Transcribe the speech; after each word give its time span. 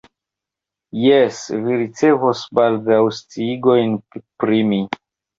Jes, 0.99 1.41
vi 1.65 1.75
ricevos 1.81 2.41
baldaŭ 2.59 2.97
sciigojn 3.17 3.93
pri 4.45 4.63
mi. 4.71 4.81